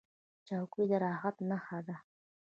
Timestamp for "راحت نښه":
1.05-1.79